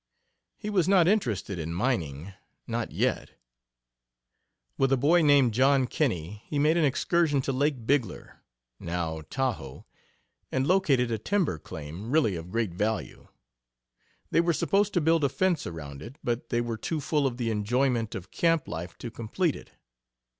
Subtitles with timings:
[0.57, 2.33] He was not interested in mining
[2.65, 3.37] not yet.
[4.75, 8.41] With a boy named John Kinney he made an excursion to Lake Bigler
[8.79, 9.85] now Tahoe
[10.51, 13.27] and located a timber claim, really of great value.
[14.31, 17.37] They were supposed to build a fence around it, but they were too full of
[17.37, 19.69] the enjoyment of camp life to complete it.